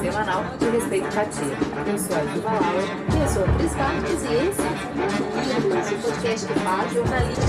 [0.00, 1.58] Semanal de Respeito Catia.
[1.86, 2.82] Eu sou a Diva Laura
[3.14, 7.44] e eu sou a Cris Barques e esse é o podcast que faz jornalismo.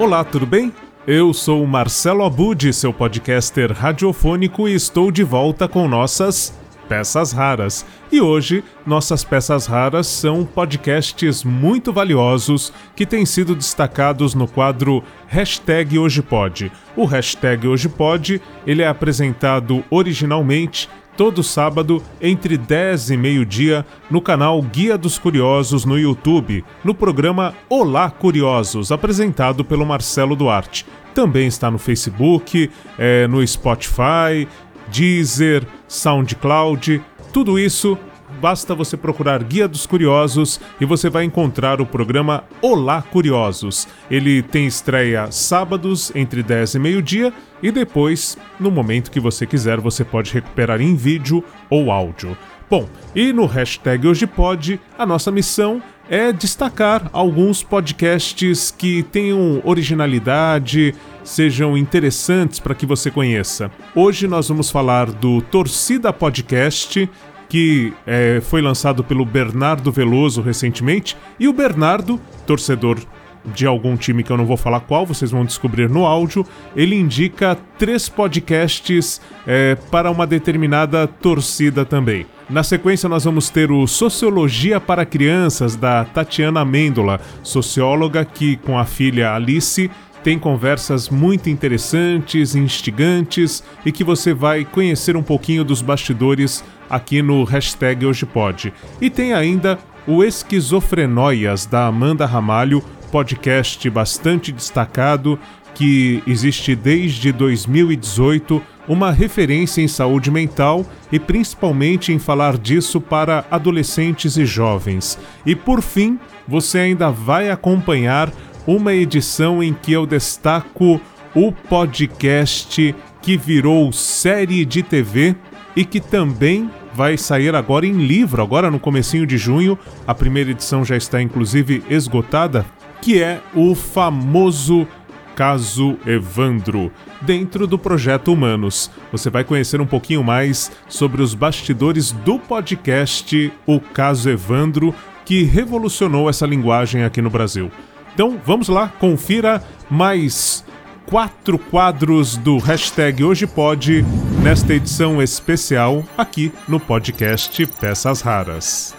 [0.00, 0.74] Olá, tudo bem?
[1.06, 6.52] Eu sou o Marcelo Abud, seu podcaster radiofônico, e estou de volta com nossas
[6.88, 7.84] peças raras.
[8.10, 15.02] E hoje, nossas peças raras são podcasts muito valiosos que têm sido destacados no quadro
[15.26, 16.70] Hashtag Hoje Pode.
[16.96, 24.20] O Hashtag Hoje Pode, ele é apresentado originalmente todo sábado entre 10 e meio-dia no
[24.20, 30.86] canal Guia dos Curiosos no YouTube, no programa Olá Curiosos, apresentado pelo Marcelo Duarte.
[31.14, 34.46] Também está no Facebook, é, no Spotify,
[34.88, 37.98] Deezer, SoundCloud, tudo isso
[38.40, 43.88] basta você procurar Guia dos Curiosos e você vai encontrar o programa Olá Curiosos.
[44.10, 49.80] Ele tem estreia sábados entre 10 e meio-dia e depois, no momento que você quiser,
[49.80, 52.36] você pode recuperar em vídeo ou áudio.
[52.68, 59.60] Bom, e no hashtag Hoje Pode, a nossa missão é destacar alguns podcasts que tenham
[59.64, 63.70] originalidade, sejam interessantes para que você conheça.
[63.94, 67.08] Hoje nós vamos falar do Torcida Podcast,
[67.48, 72.98] que é, foi lançado pelo Bernardo Veloso recentemente, e o Bernardo, torcedor
[73.44, 76.96] de algum time que eu não vou falar qual, vocês vão descobrir no áudio, ele
[76.96, 82.26] indica três podcasts é, para uma determinada torcida também.
[82.48, 88.78] Na sequência, nós vamos ter o Sociologia para Crianças, da Tatiana Mendola, socióloga que, com
[88.78, 89.90] a filha Alice,
[90.22, 97.20] tem conversas muito interessantes, instigantes e que você vai conhecer um pouquinho dos bastidores aqui
[97.20, 98.72] no hashtag Hoje Pode.
[99.00, 105.36] E tem ainda o Esquizofrenóias, da Amanda Ramalho, podcast bastante destacado
[105.76, 113.44] que existe desde 2018, uma referência em saúde mental e principalmente em falar disso para
[113.50, 115.18] adolescentes e jovens.
[115.44, 118.32] E por fim, você ainda vai acompanhar
[118.66, 120.98] uma edição em que eu destaco
[121.34, 125.36] o podcast que virou série de TV
[125.76, 129.78] e que também vai sair agora em livro, agora no comecinho de junho.
[130.06, 132.64] A primeira edição já está inclusive esgotada,
[133.02, 134.88] que é o famoso
[135.36, 138.90] Caso Evandro, dentro do projeto Humanos.
[139.12, 144.94] Você vai conhecer um pouquinho mais sobre os bastidores do podcast O Caso Evandro,
[145.26, 147.70] que revolucionou essa linguagem aqui no Brasil.
[148.14, 150.64] Então vamos lá, confira mais
[151.04, 154.04] quatro quadros do hashtag Hoje Pode
[154.42, 158.94] nesta edição especial aqui no podcast Peças Raras.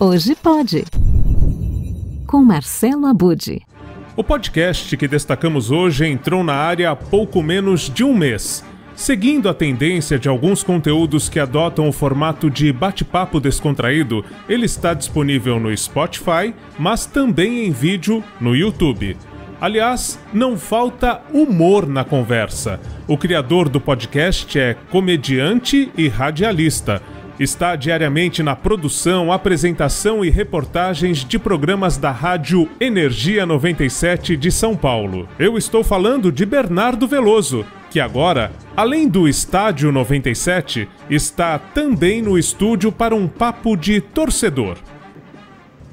[0.00, 0.84] Hoje pode
[2.28, 3.62] com Marcelo Abude.
[4.14, 8.62] O podcast que destacamos hoje entrou na área há pouco menos de um mês.
[8.94, 14.92] Seguindo a tendência de alguns conteúdos que adotam o formato de bate-papo descontraído, ele está
[14.92, 19.16] disponível no Spotify, mas também em vídeo no YouTube.
[19.58, 22.78] Aliás, não falta humor na conversa.
[23.06, 27.00] O criador do podcast é comediante e radialista
[27.38, 34.76] está diariamente na produção, apresentação e reportagens de programas da Rádio Energia 97 de São
[34.76, 35.28] Paulo.
[35.38, 42.36] Eu estou falando de Bernardo Veloso, que agora, além do Estádio 97, está também no
[42.36, 44.76] estúdio para um papo de torcedor.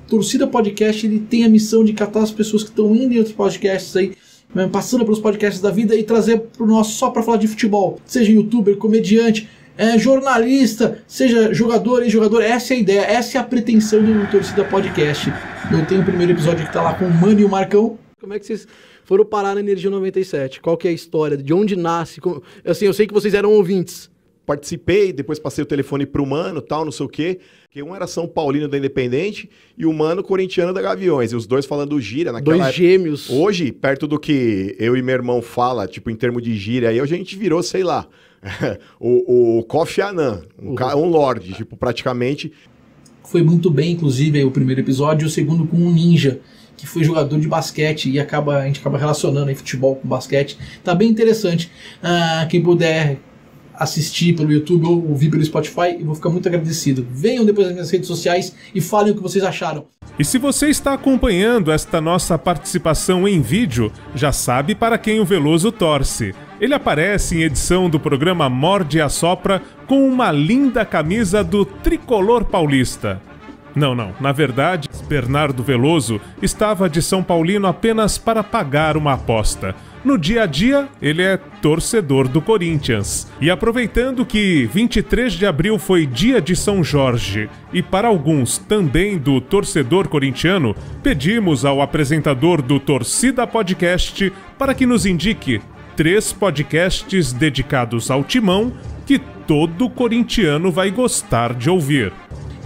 [0.08, 3.36] Torcida Podcast ele tem a missão de catar as pessoas que estão indo em outros
[3.36, 4.14] podcasts aí,
[4.54, 7.48] né, passando pelos podcasts da vida e trazer para o nosso só para falar de
[7.48, 12.42] futebol, seja youtuber, comediante, é, jornalista, seja jogador e jogador.
[12.42, 15.32] Essa é a ideia, essa é a pretensão do Torcida Podcast.
[15.72, 17.98] Eu tenho o primeiro episódio que tá lá com o Mano e o Marcão.
[18.20, 18.68] Como é que vocês
[19.04, 20.62] foram parar na Energia 97?
[20.62, 21.38] Qual que é a história?
[21.38, 22.22] De onde nasce?
[22.64, 24.10] Assim, eu sei que vocês eram ouvintes.
[24.46, 27.40] Participei, depois passei o telefone pro Mano, tal, não sei o quê.
[27.76, 31.34] Que um era São Paulino da Independente e o Mano corintiano da Gaviões.
[31.34, 32.78] E os dois falando gíria naquela Dois época.
[32.78, 33.30] gêmeos.
[33.30, 37.02] Hoje, perto do que eu e meu irmão fala, tipo, em termos de gíria, aí
[37.02, 38.08] hoje a gente virou, sei lá,
[38.98, 42.50] o, o Kofi Annan, um, ca- um lorde, tipo, praticamente.
[43.26, 45.26] Foi muito bem, inclusive, aí, o primeiro episódio.
[45.26, 46.40] E o segundo com um ninja,
[46.78, 48.10] que foi jogador de basquete.
[48.10, 50.58] E acaba, a gente acaba relacionando aí futebol com basquete.
[50.82, 51.70] Tá bem interessante.
[52.02, 53.20] Ah, quem puder
[53.78, 57.06] assistir pelo YouTube ou ouvir pelo Spotify, eu vou ficar muito agradecido.
[57.10, 59.86] Venham depois nas minhas redes sociais e falem o que vocês acharam.
[60.18, 65.26] E se você está acompanhando esta nossa participação em vídeo, já sabe para quem o
[65.26, 66.34] Veloso torce.
[66.62, 72.46] Ele aparece em edição do programa Morde e Assopra com uma linda camisa do tricolor
[72.46, 73.22] paulista.
[73.76, 74.14] Não, não.
[74.22, 79.76] Na verdade, Bernardo Veloso estava de São Paulino apenas para pagar uma aposta.
[80.06, 83.26] No dia a dia, ele é torcedor do Corinthians.
[83.42, 89.18] E aproveitando que 23 de abril foi dia de São Jorge e para alguns também
[89.18, 95.60] do torcedor corintiano, pedimos ao apresentador do Torcida Podcast para que nos indique
[95.96, 98.74] três podcasts dedicados ao timão
[99.08, 99.18] que
[99.48, 102.14] todo corintiano vai gostar de ouvir.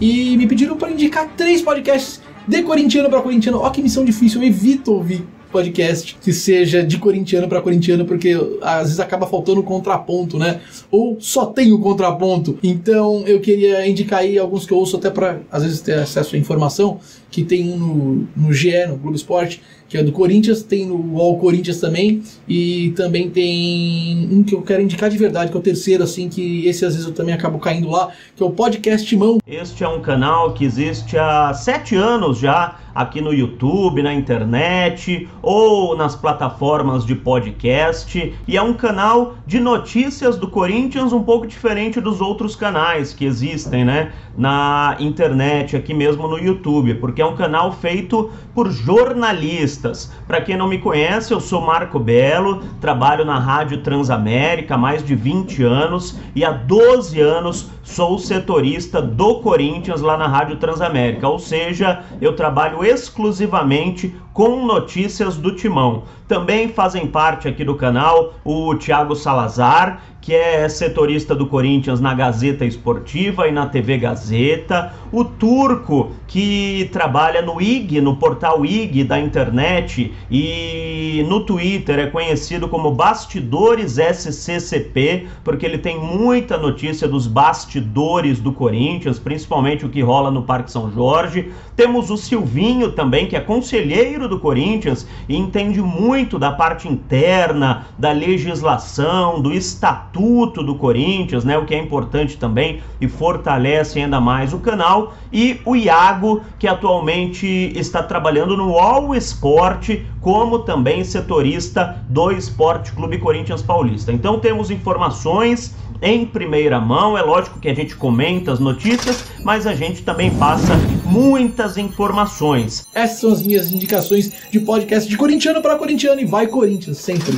[0.02, 3.60] E me pediram para indicar três podcasts de corintiano para corintiano.
[3.60, 8.36] Ó, que missão difícil, eu evito ouvir podcast que seja de corintiano para corintiano, porque
[8.62, 10.62] às vezes acaba faltando contraponto, né?
[10.92, 12.58] Ou só tem o contraponto.
[12.64, 16.36] Então eu queria indicar aí alguns que eu ouço até para às vezes ter acesso
[16.36, 17.00] à informação,
[17.32, 21.20] que tem um no, no GE, no Globo Esporte, que é do Corinthians, tem no
[21.20, 25.60] All Corinthians também, e também tem um que eu quero indicar de verdade, que é
[25.60, 28.52] o terceiro, assim, que esse às vezes eu também acabo caindo lá, que é o
[28.52, 29.40] Podcast Mão.
[29.48, 35.28] Este é um canal que existe há sete anos já, aqui no YouTube, na internet
[35.42, 38.34] ou nas plataformas de podcast.
[38.48, 43.26] E é um canal de notícias do Corinthians um pouco diferente dos outros canais que
[43.26, 44.12] existem, né?
[44.38, 49.79] Na internet, aqui mesmo no YouTube, porque é um canal feito por jornalistas.
[50.28, 55.04] Para quem não me conhece, eu sou Marco Belo, trabalho na Rádio Transamérica há mais
[55.04, 61.28] de 20 anos e há 12 anos sou setorista do Corinthians lá na Rádio Transamérica,
[61.28, 66.04] ou seja, eu trabalho exclusivamente com notícias do Timão.
[66.28, 72.14] Também fazem parte aqui do canal o Thiago Salazar, que é setorista do Corinthians na
[72.14, 79.04] Gazeta Esportiva e na TV Gazeta, o Turco, que trabalha no IG, no portal IG
[79.04, 87.08] da internet e no Twitter é conhecido como Bastidores SCCP, porque ele tem muita notícia
[87.08, 91.52] dos bastidores do Corinthians, principalmente o que rola no Parque São Jorge.
[91.76, 97.88] Temos o Silvinho também, que é conselheiro do Corinthians e entende muito da parte interna,
[97.98, 104.20] da legislação, do estatuto do Corinthians, né, o que é importante também e fortalece ainda
[104.20, 111.04] mais o canal, e o Iago, que atualmente está trabalhando no All Sport como também
[111.04, 114.12] setorista do Esporte Clube Corinthians Paulista.
[114.12, 117.18] Então temos informações em primeira mão.
[117.18, 120.74] É lógico que a gente comenta as notícias, mas a gente também passa
[121.06, 122.86] muitas informações.
[122.94, 127.38] Essas são as minhas indicações de podcast de corintiano para corintiano e vai Corinthians sempre.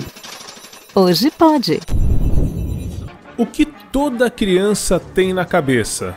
[0.95, 1.79] Hoje pode.
[3.41, 6.13] O que toda criança tem na cabeça?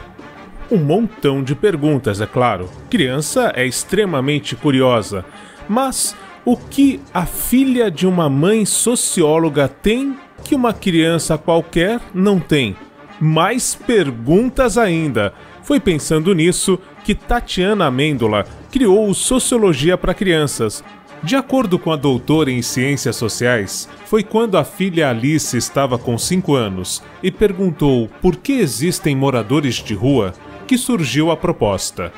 [0.70, 2.68] Um montão de perguntas, é claro.
[2.90, 5.24] Criança é extremamente curiosa.
[5.66, 12.38] Mas o que a filha de uma mãe socióloga tem que uma criança qualquer não
[12.38, 12.76] tem?
[13.18, 15.32] Mais perguntas ainda.
[15.62, 20.84] Foi pensando nisso que Tatiana Amêndola criou o Sociologia para Crianças.
[21.24, 26.18] De acordo com a doutora em Ciências Sociais, foi quando a filha Alice estava com
[26.18, 30.34] 5 anos e perguntou por que existem moradores de rua
[30.66, 32.12] que surgiu a proposta.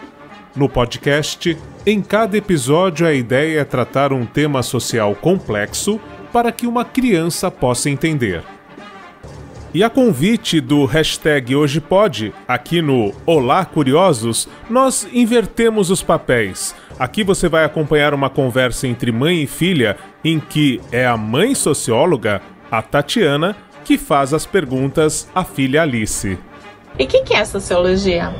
[0.56, 1.56] No podcast,
[1.86, 6.00] em cada episódio a ideia é tratar um tema social complexo
[6.32, 8.42] para que uma criança possa entender.
[9.76, 16.74] E a convite do hashtag Hoje Pode, aqui no Olá Curiosos, nós invertemos os papéis.
[16.98, 21.54] Aqui você vai acompanhar uma conversa entre mãe e filha, em que é a mãe
[21.54, 22.40] socióloga,
[22.70, 23.54] a Tatiana,
[23.84, 26.38] que faz as perguntas à filha Alice.
[26.98, 28.34] E o que, que é sociologia?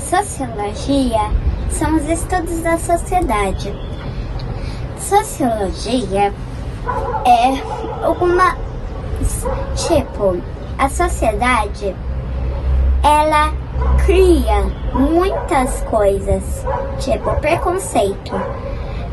[0.00, 1.30] Sociologia
[1.70, 3.72] são os estudos da sociedade.
[4.98, 6.34] Sociologia
[7.24, 8.58] é alguma.
[9.76, 10.42] Tipo,
[10.82, 11.94] a sociedade
[13.04, 13.54] ela
[14.04, 16.66] cria muitas coisas,
[16.98, 18.32] tipo preconceito.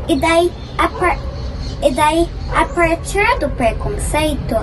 [0.08, 1.16] E daí, a par...
[1.80, 4.56] e daí, a partir do preconceito,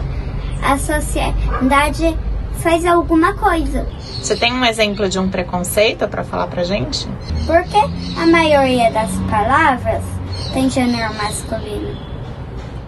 [0.62, 2.18] a sociedade
[2.56, 3.88] faz alguma coisa.
[4.22, 7.08] Você tem um exemplo de um preconceito para falar pra gente?
[7.46, 10.04] Porque a maioria das palavras
[10.52, 12.18] tem gênero masculino.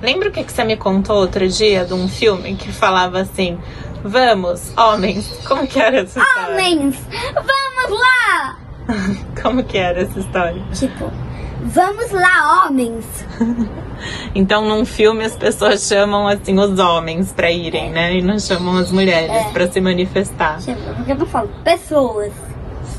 [0.01, 3.57] Lembra o que, que você me contou outro dia de um filme que falava assim:
[4.03, 5.27] Vamos, homens.
[5.47, 6.53] Como que era essa história?
[6.53, 6.95] Homens,
[7.35, 8.57] vamos lá!
[9.41, 10.61] Como que era essa história?
[10.73, 11.11] Tipo,
[11.65, 13.05] vamos lá, homens!
[14.33, 18.15] Então, num filme, as pessoas chamam assim os homens pra irem, né?
[18.15, 19.51] E não chamam as mulheres É.
[19.51, 20.57] pra se manifestar.
[20.59, 22.31] Tipo, porque eu não falo pessoas.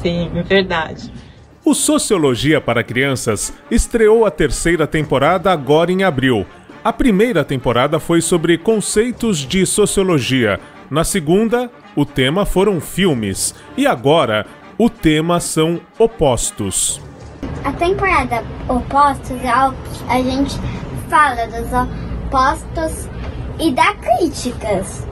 [0.03, 1.11] Sim, verdade.
[1.65, 6.47] O Sociologia para Crianças estreou a terceira temporada agora em abril.
[6.85, 10.59] A primeira temporada foi sobre conceitos de sociologia.
[10.91, 13.55] Na segunda, o tema foram filmes.
[13.77, 14.47] E agora,
[14.79, 17.03] O tema são opostos.
[17.63, 20.57] A temporada Opostos é algo que a gente
[21.11, 23.07] fala dos opostos
[23.59, 25.07] e dá críticas.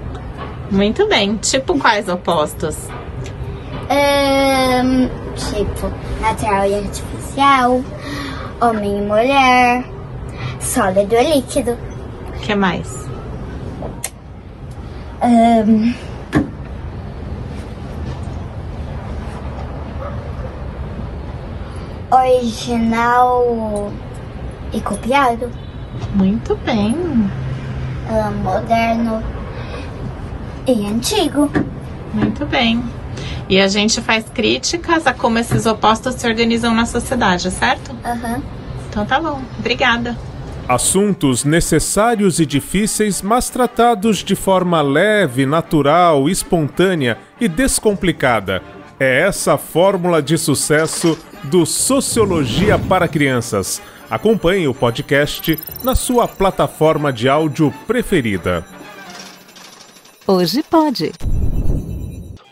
[0.71, 1.37] Muito bem.
[1.37, 2.79] Tipo quais opostos?
[3.91, 5.93] Ahn, tipo,
[6.23, 7.85] natural e artificial,
[8.63, 9.85] homem e mulher,
[10.61, 11.77] sólido e líquido.
[12.35, 13.08] O que mais?
[15.21, 15.95] Ahn,
[22.11, 23.93] original
[24.73, 25.51] e copiado.
[26.15, 26.97] Muito bem.
[28.43, 29.23] Moderno
[30.67, 31.51] e antigo.
[32.15, 32.83] Muito bem.
[33.49, 37.95] E a gente faz críticas a como esses opostos se organizam na sociedade, certo?
[38.05, 38.43] Aham.
[38.89, 39.41] Então tá bom.
[39.59, 40.17] Obrigada.
[40.69, 48.63] Assuntos necessários e difíceis, mas tratados de forma leve, natural, espontânea e descomplicada.
[49.01, 53.81] É essa a fórmula de sucesso do Sociologia para Crianças.
[54.11, 58.63] Acompanhe o podcast na sua plataforma de áudio preferida.
[60.27, 61.13] Hoje pode.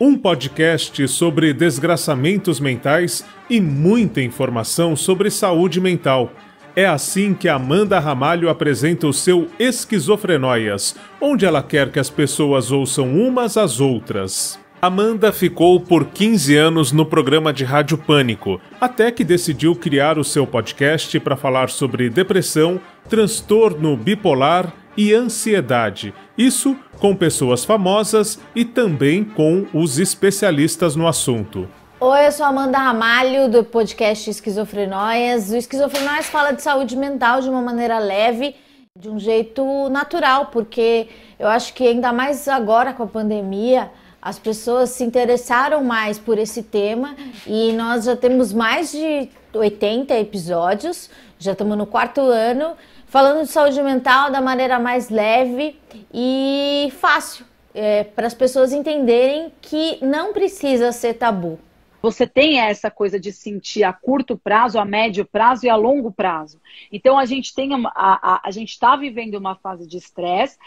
[0.01, 6.31] Um podcast sobre desgraçamentos mentais e muita informação sobre saúde mental.
[6.77, 12.71] É assim que Amanda Ramalho apresenta o seu Esquizofrenóias, onde ela quer que as pessoas
[12.71, 14.59] ouçam umas às outras.
[14.79, 20.23] Amanda ficou por 15 anos no programa de Rádio Pânico, até que decidiu criar o
[20.23, 22.79] seu podcast para falar sobre depressão,
[23.09, 26.13] transtorno bipolar e ansiedade.
[26.37, 31.67] Isso com pessoas famosas e também com os especialistas no assunto.
[31.99, 35.49] Oi, eu sou Amanda Ramalho do podcast Esquizofrenóias.
[35.49, 38.55] O Esquizofrenóias fala de saúde mental de uma maneira leve,
[38.95, 41.07] de um jeito natural, porque
[41.39, 43.89] eu acho que ainda mais agora com a pandemia,
[44.21, 47.15] as pessoas se interessaram mais por esse tema
[47.47, 52.77] e nós já temos mais de 80 episódios, já estamos no quarto ano,
[53.07, 55.75] falando de saúde mental da maneira mais leve
[56.13, 61.57] e fácil, é, para as pessoas entenderem que não precisa ser tabu.
[62.01, 66.11] Você tem essa coisa de sentir a curto prazo, a médio prazo e a longo
[66.11, 66.59] prazo.
[66.91, 70.57] Então a gente tem uma, a, a, a gente está vivendo uma fase de estresse.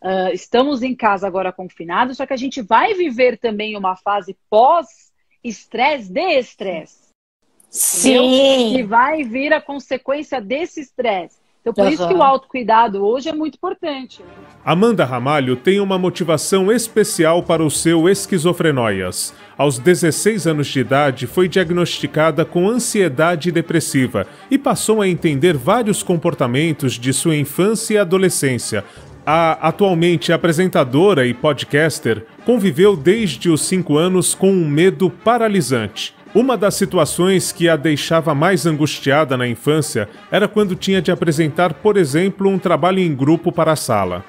[0.00, 4.36] Uh, estamos em casa agora confinados, só que a gente vai viver também uma fase
[4.48, 7.06] pós-estresse de estresse.
[7.68, 8.76] Sim.
[8.76, 11.38] E vai vir a consequência desse estresse.
[11.66, 11.90] Então, por uhum.
[11.92, 14.22] isso que o autocuidado hoje é muito importante.
[14.64, 19.34] Amanda Ramalho tem uma motivação especial para o seu esquizofrenóias.
[19.58, 26.04] Aos 16 anos de idade, foi diagnosticada com ansiedade depressiva e passou a entender vários
[26.04, 28.84] comportamentos de sua infância e adolescência.
[29.26, 36.14] A atualmente apresentadora e podcaster conviveu desde os 5 anos com um medo paralisante.
[36.36, 41.72] Uma das situações que a deixava mais angustiada na infância era quando tinha de apresentar,
[41.72, 44.22] por exemplo, um trabalho em grupo para a sala.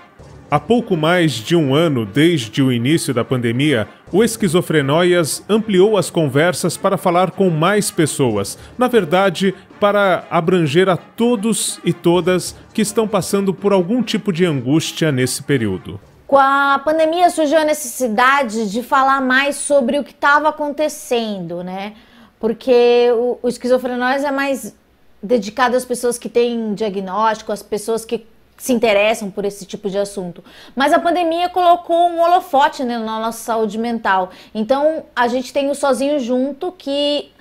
[0.49, 6.09] Há pouco mais de um ano desde o início da pandemia, o Esquizofrenóias ampliou as
[6.09, 12.81] conversas para falar com mais pessoas, na verdade, para abranger a todos e todas que
[12.81, 15.99] estão passando por algum tipo de angústia nesse período.
[16.27, 21.93] Com a pandemia surgiu a necessidade de falar mais sobre o que estava acontecendo, né?
[22.37, 24.75] Porque o, o esquizofrenóis é mais
[25.23, 29.97] dedicado às pessoas que têm diagnóstico, às pessoas que se interessam por esse tipo de
[29.97, 30.43] assunto.
[30.75, 34.31] Mas a pandemia colocou um holofote né, na nossa saúde mental.
[34.53, 37.31] Então a gente tem o Sozinho Junto, que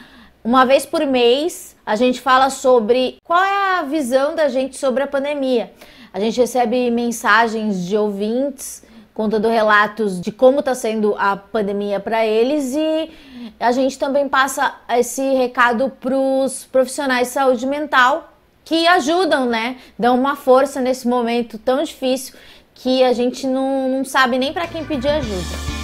[0.45, 5.03] uma vez por mês a gente fala sobre qual é a visão da gente sobre
[5.03, 5.73] a pandemia.
[6.17, 8.83] A gente recebe mensagens de ouvintes
[9.13, 13.11] contando relatos de como está sendo a pandemia para eles e
[13.61, 18.33] a gente também passa esse recado para os profissionais de saúde mental
[18.65, 19.77] que ajudam, né?
[19.99, 22.35] Dão uma força nesse momento tão difícil
[22.75, 25.76] que a gente não, não sabe nem para quem pedir ajuda.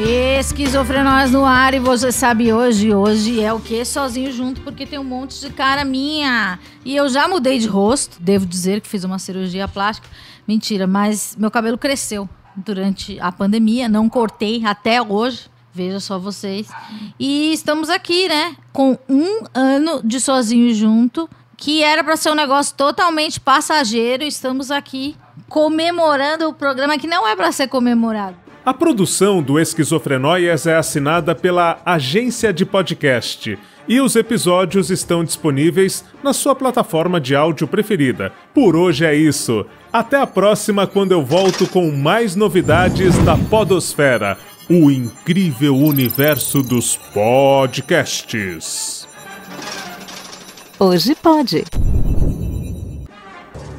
[0.00, 3.84] Esquizofrenóis no ar e você sabe hoje, hoje é o que?
[3.84, 6.60] Sozinho junto, porque tem um monte de cara minha.
[6.84, 10.08] E eu já mudei de rosto, devo dizer que fiz uma cirurgia plástica.
[10.46, 15.50] Mentira, mas meu cabelo cresceu durante a pandemia, não cortei até hoje.
[15.74, 16.68] Veja só vocês.
[17.18, 18.56] E estamos aqui, né?
[18.72, 24.22] Com um ano de sozinho junto, que era para ser um negócio totalmente passageiro.
[24.22, 25.16] Estamos aqui
[25.48, 28.47] comemorando o programa que não é para ser comemorado.
[28.68, 33.58] A produção do Esquizofrenóias é assinada pela Agência de Podcast
[33.88, 38.30] e os episódios estão disponíveis na sua plataforma de áudio preferida.
[38.52, 39.64] Por hoje é isso.
[39.90, 44.36] Até a próxima, quando eu volto com mais novidades da Podosfera
[44.68, 49.08] o incrível universo dos podcasts.
[50.78, 51.64] Hoje pode.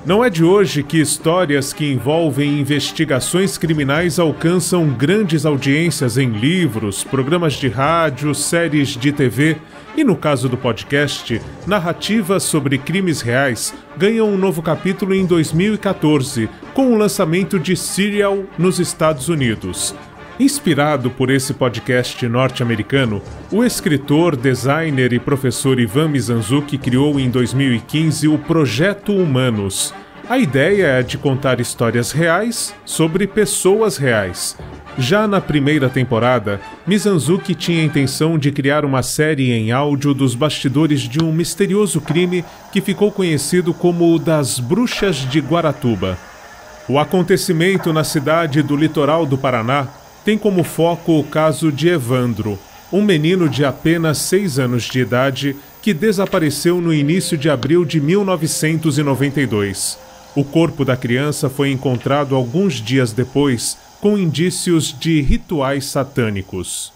[0.09, 7.03] Não é de hoje que histórias que envolvem investigações criminais alcançam grandes audiências em livros,
[7.03, 9.57] programas de rádio, séries de TV
[9.95, 16.49] e, no caso do podcast, narrativas sobre crimes reais ganham um novo capítulo em 2014,
[16.73, 19.93] com o lançamento de Serial nos Estados Unidos.
[20.39, 28.29] Inspirado por esse podcast norte-americano, o escritor, designer e professor Ivan Mizanzuki criou em 2015
[28.29, 29.93] o Projeto Humanos.
[30.29, 34.57] A ideia é de contar histórias reais sobre pessoas reais.
[34.97, 40.35] Já na primeira temporada, Mizanzuki tinha a intenção de criar uma série em áudio dos
[40.35, 46.17] bastidores de um misterioso crime que ficou conhecido como o das Bruxas de Guaratuba.
[46.87, 49.98] O acontecimento na cidade do litoral do Paraná
[50.29, 52.59] tem como foco o caso de Evandro,
[52.93, 57.99] um menino de apenas 6 anos de idade que desapareceu no início de abril de
[57.99, 59.97] 1992.
[60.35, 66.93] O corpo da criança foi encontrado alguns dias depois, com indícios de rituais satânicos.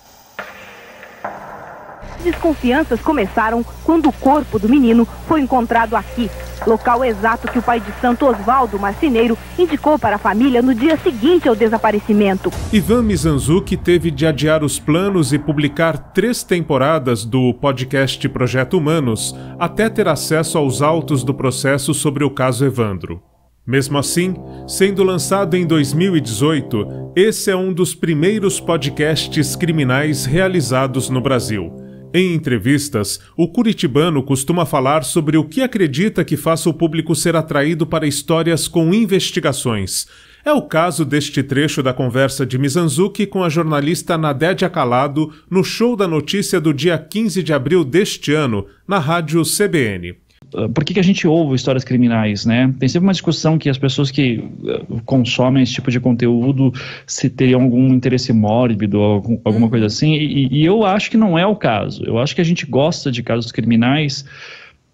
[2.23, 6.29] Desconfianças começaram quando o corpo do menino foi encontrado aqui,
[6.65, 10.97] local exato que o pai de Santo Osvaldo Marceneiro indicou para a família no dia
[10.97, 12.51] seguinte ao desaparecimento.
[12.71, 19.35] Ivan Mizanzuki teve de adiar os planos e publicar três temporadas do podcast Projeto Humanos
[19.59, 23.21] até ter acesso aos autos do processo sobre o caso Evandro.
[23.65, 24.35] Mesmo assim,
[24.67, 31.82] sendo lançado em 2018, esse é um dos primeiros podcasts criminais realizados no Brasil.
[32.13, 37.35] Em entrevistas, o curitibano costuma falar sobre o que acredita que faça o público ser
[37.35, 40.05] atraído para histórias com investigações.
[40.45, 45.63] É o caso deste trecho da conversa de Mizanzuki com a jornalista Nadédia Calado no
[45.63, 50.22] show da notícia do dia 15 de abril deste ano, na rádio CBN.
[50.55, 52.73] Ah, por que, que a gente ouve histórias criminais, né?
[52.79, 56.71] Tem sempre uma discussão que as pessoas que uh, consomem esse tipo de conteúdo
[57.05, 61.17] se teriam algum interesse mórbido ou algum, alguma coisa assim, e, e, eu acho que
[61.17, 62.03] não é o caso.
[62.05, 64.25] Eu acho que a gente gosta de casos criminais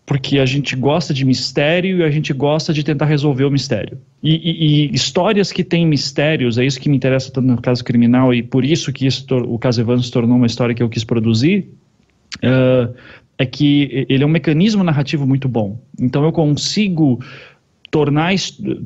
[0.06, 4.00] porque a gente gosta de mistério e a gente gosta de tentar resolver o mistério.
[4.24, 7.84] E, e, e histórias que têm mistérios, é isso que me interessa tanto no caso
[7.84, 10.90] criminal e por isso que isso, o caso Evans se tornou uma história que eu
[10.90, 11.70] quis produzir.
[12.38, 12.94] Uh,
[13.40, 15.80] é que ele é um mecanismo narrativo muito bom.
[15.98, 17.20] Então eu consigo
[17.90, 18.34] tornar,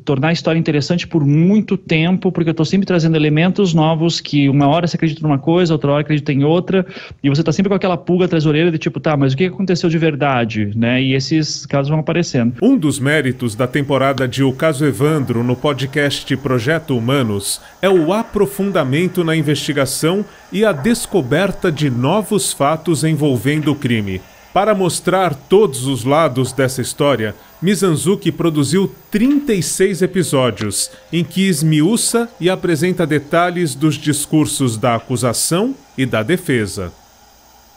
[0.04, 4.48] tornar a história interessante por muito tempo, porque eu estou sempre trazendo elementos novos que
[4.48, 6.86] uma hora você acredita numa coisa, outra hora acredita em outra,
[7.22, 9.36] e você está sempre com aquela pulga atrás da orelha de tipo, tá, mas o
[9.36, 11.02] que aconteceu de verdade, né?
[11.02, 12.54] E esses casos vão aparecendo.
[12.62, 18.12] Um dos méritos da temporada de O Caso Evandro no podcast Projeto Humanos é o
[18.12, 24.20] aprofundamento na investigação e a descoberta de novos fatos envolvendo o crime.
[24.54, 32.48] Para mostrar todos os lados dessa história, Mizanzuki produziu 36 episódios, em que esmiuça e
[32.48, 36.92] apresenta detalhes dos discursos da acusação e da defesa.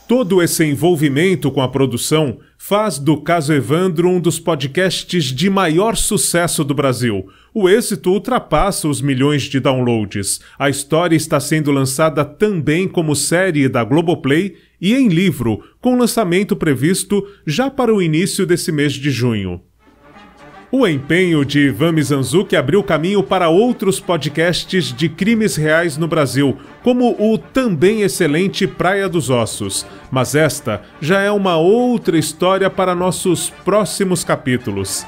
[0.08, 5.98] Todo esse envolvimento com a produção faz do Caso Evandro um dos podcasts de maior
[5.98, 7.28] sucesso do Brasil.
[7.54, 10.40] O êxito ultrapassa os milhões de downloads.
[10.58, 16.56] A história está sendo lançada também como série da Globoplay e em livro, com lançamento
[16.56, 19.62] previsto já para o início desse mês de junho.
[20.70, 26.58] O empenho de Ivan Mizanzuki abriu caminho para outros podcasts de crimes reais no Brasil,
[26.84, 29.86] como o também excelente Praia dos Ossos.
[30.12, 35.06] Mas esta já é uma outra história para nossos próximos capítulos.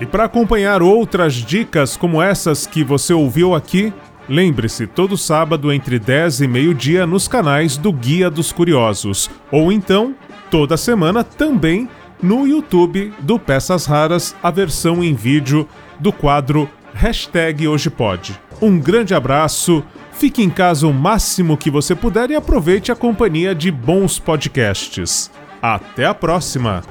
[0.00, 3.92] E para acompanhar outras dicas como essas que você ouviu aqui,
[4.28, 10.14] Lembre-se, todo sábado entre 10 e meio-dia nos canais do Guia dos Curiosos, ou então,
[10.48, 11.88] toda semana também
[12.22, 18.38] no YouTube do Peças Raras, a versão em vídeo do quadro Hashtag Hoje Pode.
[18.60, 23.54] Um grande abraço, fique em casa o máximo que você puder e aproveite a companhia
[23.54, 25.30] de bons podcasts.
[25.60, 26.82] Até a próxima!